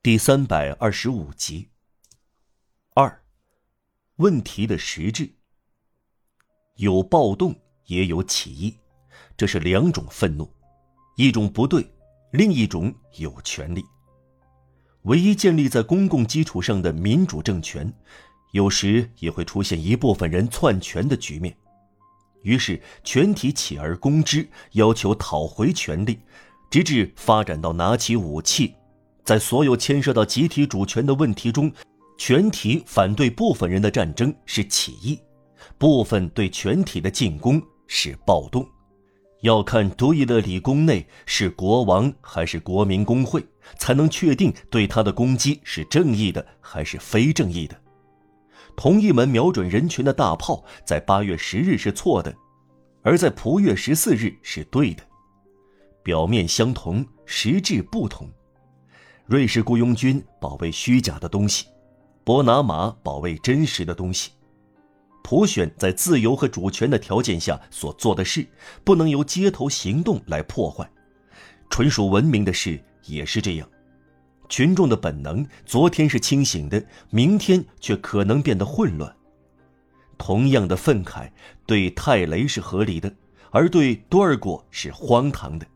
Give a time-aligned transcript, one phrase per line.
[0.00, 1.70] 第三百二十五集。
[2.94, 3.20] 二，
[4.14, 5.28] 问题的实质。
[6.76, 7.52] 有暴动，
[7.86, 8.76] 也有起义，
[9.36, 10.48] 这是两种愤怒，
[11.16, 11.84] 一种不对，
[12.30, 13.84] 另一种有权利。
[15.02, 17.92] 唯一建立在公共基础上的民主政权，
[18.52, 21.58] 有时也会出现一部分人篡权的局面，
[22.42, 26.20] 于是全体起而攻之，要求讨回权力，
[26.70, 28.76] 直至发展到拿起武器。
[29.28, 31.70] 在所有牵涉到集体主权的问题中，
[32.16, 35.20] 全体反对部分人的战争是起义，
[35.76, 38.66] 部分对全体的进攻是暴动。
[39.42, 43.44] 要看独伊勒里宫内是国王还是国民工会，
[43.76, 47.78] 才能确定对他的攻击是正义的还是非正义的。
[48.78, 52.34] 同一门瞄准人群的大炮，在八月十日是错的，
[53.02, 55.02] 而在蒲月十四日是对的。
[56.02, 58.26] 表面相同，实质不同。
[59.28, 61.66] 瑞士雇佣军保卫虚假的东西，
[62.24, 64.30] 伯拿马保卫真实的东西。
[65.22, 68.46] 普选在自由和主权的条件下所做的事，
[68.84, 70.90] 不能由街头行动来破坏。
[71.68, 73.68] 纯属文明的事也是这样。
[74.48, 79.14] 群众的本能昨天是清醒的，明天却可能变得混乱。
[80.16, 81.30] 同样的愤慨
[81.66, 83.14] 对泰雷是合理的，
[83.50, 85.66] 而对多尔果是荒唐的。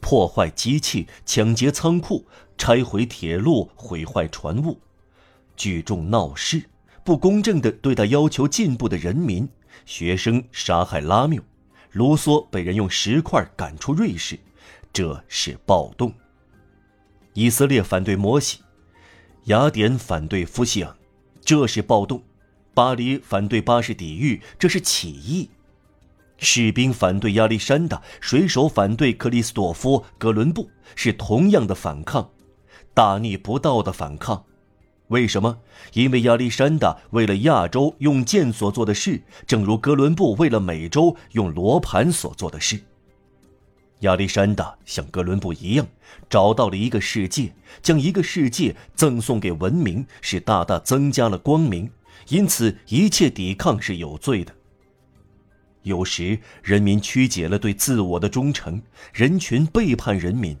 [0.00, 2.24] 破坏机器、抢劫仓库、
[2.58, 4.78] 拆毁铁路、毁坏船坞、
[5.56, 6.62] 聚众闹事、
[7.04, 9.48] 不公正地对待要求进步的人民、
[9.86, 11.40] 学生杀害拉缪、
[11.92, 14.38] 卢梭被人用石块赶出瑞士，
[14.92, 16.12] 这是暴动。
[17.32, 18.58] 以色列反对摩西，
[19.44, 20.96] 雅典反对夫西昂，
[21.40, 22.18] 这是暴动；
[22.74, 25.48] 巴黎反对巴士底狱，这是起义。
[26.40, 32.30] 士兵反对亚历山大，水手反对克里斯朵夫·哥伦布，是同样的反抗，
[32.98, 34.44] 大逆不道的反抗。
[35.06, 35.60] 为什么？
[35.92, 42.80] 因为亚历山大为了亚洲用剑所做的事，正如哥伦布为了美洲用罗盘所做的事。
[44.00, 45.86] 亚历山大像哥伦布一样，
[46.28, 51.88] 找到了一个世界，将一个世界赠送给文明，是大大增加了光明。
[52.26, 54.52] 因此，一切抵抗是有罪的。
[55.84, 58.82] 有时，人民曲解了对自我的忠诚，
[59.12, 60.58] 人群背叛人民。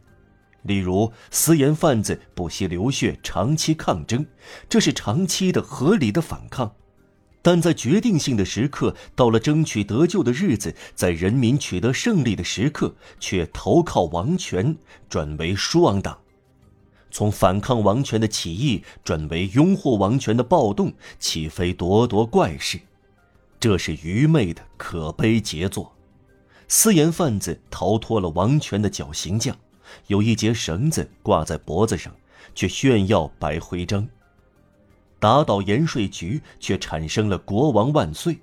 [0.68, 4.24] 例如，私盐贩子不惜流血，长期抗争，
[4.68, 6.72] 这是长期的合理的反抗。
[7.40, 14.76] 但在决定性的时刻，到了争取得救的日子，在人民取得胜利的时刻，却投靠王权，
[15.08, 16.18] 转为输王党。
[17.10, 22.78] 从反抗王权的起义转为拥护王权的暴动，岂非咄咄怪事？
[23.58, 25.96] 这是愚昧的可悲杰作，
[26.68, 29.56] 私盐贩子逃脱了王权的绞刑架，
[30.08, 32.14] 有一节绳子挂在脖子上，
[32.54, 34.06] 却炫耀白徽章；
[35.18, 38.38] 打倒盐税局，却产生了“国王万岁”。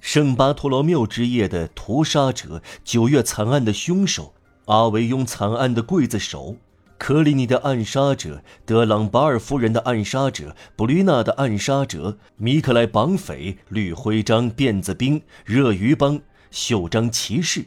[0.00, 4.34] 圣巴托罗缪之夜的屠杀者，九月惨案的凶手，
[4.66, 6.56] 阿维庸惨案的刽子手。
[6.98, 16.18] 科里尼的暗杀者，德朗巴尔夫人的暗杀者，布吕纳的暗杀者，米克莱绑匪，绿徽章辫子兵，热鱼帮，
[16.50, 17.66] 袖章骑士，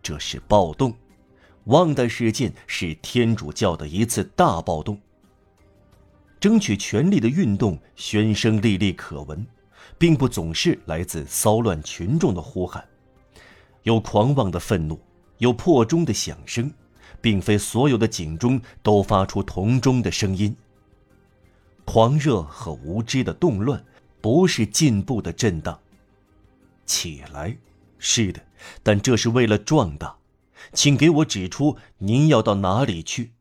[0.00, 0.94] 这是暴动。
[1.68, 5.00] 旺代事件是天主教的一次大暴动。
[6.38, 9.46] 争取权力的运动宣声历历可闻，
[9.96, 12.86] 并不总是来自骚乱群众的呼喊，
[13.82, 15.00] 有狂妄的愤怒，
[15.38, 16.70] 有破钟的响声。
[17.20, 20.54] 并非所有的警钟都发出同钟的声音。
[21.84, 23.84] 狂热和无知的动乱，
[24.20, 25.76] 不是进步的震荡。
[26.86, 27.56] 起来，
[27.98, 28.40] 是的，
[28.84, 30.16] 但这是为了壮大。
[30.72, 33.34] 请给我指出您要到哪里去。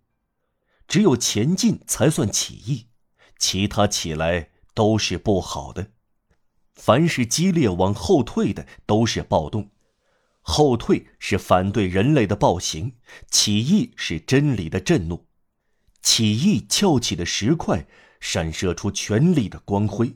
[0.87, 2.87] 只有前进才算起义，
[3.37, 5.91] 其他起来都是不好的。
[6.73, 9.71] 凡是激烈往后退的，都是暴动。
[10.41, 12.93] 后退是反对人类的暴行，
[13.29, 15.27] 起义是真理的震怒。
[16.01, 17.85] 起义翘起的石块，
[18.21, 20.15] 闪射出权力的光辉。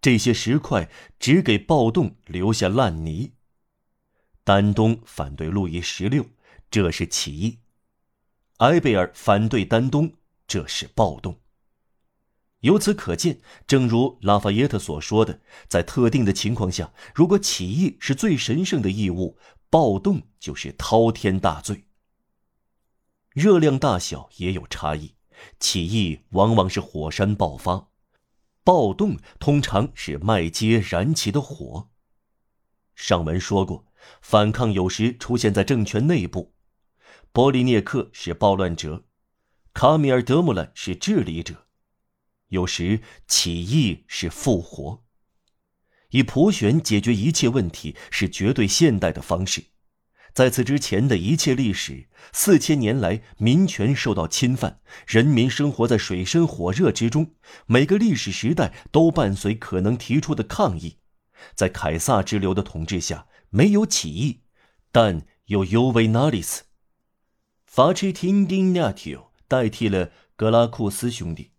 [0.00, 0.90] 这些石块
[1.20, 3.33] 只给暴动留下烂泥。
[4.44, 6.26] 丹东反对路易十六，
[6.70, 7.60] 这是起义；
[8.58, 10.12] 埃贝尔反对丹东，
[10.46, 11.40] 这是暴动。
[12.60, 19.38] 由此可见，正如拉法耶特所说的，在特定的情况下，如果起义是最神圣的义务，
[19.70, 21.84] 暴动就是滔天大罪。
[23.30, 25.14] 热量大小也有差异，
[25.58, 27.88] 起义往往是火山爆发，
[28.62, 31.88] 暴动通常是麦秸燃起的火。
[32.94, 33.86] 上文说过，
[34.20, 36.54] 反抗有时出现在政权内部，
[37.32, 39.04] 波利涅克是暴乱者。
[39.72, 41.66] 卡米尔·德穆兰是治理者，
[42.48, 45.04] 有时起义是复活。
[46.10, 49.64] 以普选解决一切问题是绝对现代的方式。
[50.32, 57.34] 在此之前的一切历史，四千年来民权受到侵犯，人民生活在水深火热之中。
[57.66, 60.98] 每个历史时代都伴随可能提出的抗议。
[61.54, 64.40] 在凯撒之流的统治下，没有起义，
[64.90, 66.64] 但有尤维纳里斯。
[67.66, 71.50] 法切廷丁纳提奥代替了格拉库斯兄弟。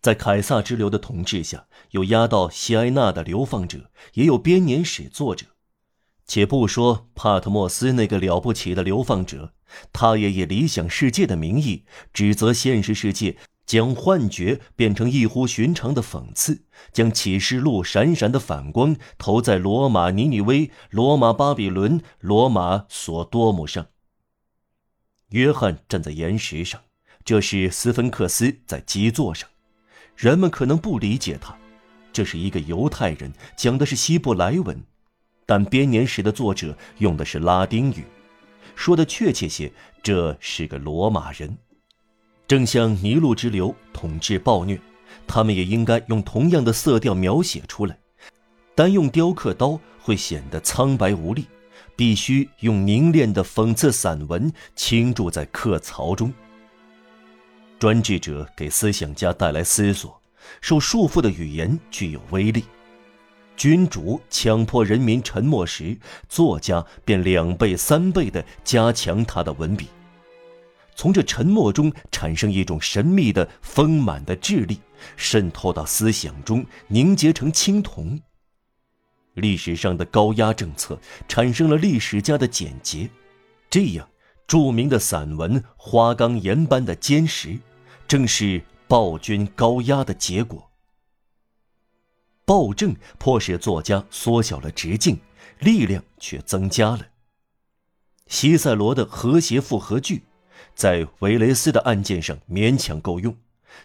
[0.00, 5.46] 在凯撒之流的统治下，有押到西埃纳的流放者，也有编年史作者。
[6.28, 9.54] 且不说帕特莫斯那个了不起的流放者，
[9.92, 23.88] 他也以理想世界的名义，指责现实世界将幻觉变成异乎寻常的讽刺，将启示录闪闪的反光投在罗马尼尼微、罗马巴比伦、罗马索多姆上。
[25.30, 26.80] 约翰站在岩石上，
[27.24, 29.48] 这是斯芬克斯在基座上。
[30.14, 31.54] 人们可能不理解他，
[32.12, 34.80] 这是一个犹太人，讲的是希伯来文，
[35.44, 38.04] 但编年史的作者用的是拉丁语。
[38.76, 39.72] 说的确切些，
[40.02, 41.58] 这是个罗马人。
[42.48, 44.80] 正像尼禄之流统治暴虐，
[45.26, 47.98] 他们也应该用同样的色调描写出来。
[48.74, 51.46] 单用雕刻刀会显得苍白无力，
[51.96, 56.32] 必须用凝练的讽刺散文倾注在刻槽中。
[57.78, 60.20] 专制者给思想家带来思索，
[60.60, 62.64] 受束缚的语言具有威力。
[63.56, 69.88] 君主强迫人民沉默时，作家便两倍、三倍地加强他的文笔，
[70.96, 74.80] 从这沉默中产生一种神秘的、丰满的智力，
[75.16, 78.18] 渗透到思想中，凝结成青铜。
[79.34, 80.98] 历史上的高压政策
[81.28, 83.08] 产生了历史家的简洁，
[83.70, 84.08] 这样。
[84.48, 87.48] 著名的散文《花岗岩般的坚实》，
[88.06, 90.70] 正是暴君高压的结果。
[92.44, 95.18] 暴政迫使作家缩小了直径，
[95.58, 97.08] 力量却增加了。
[98.28, 100.22] 西塞罗的和谐复合句，
[100.74, 103.36] 在维雷斯的案件上勉强够用，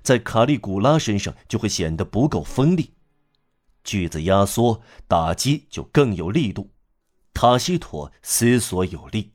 [0.01, 2.91] 在卡利古拉身上就会显得不够锋利。
[3.83, 6.69] 锯子压缩，打击就更有力度。
[7.33, 9.31] 塔西佗思索有力。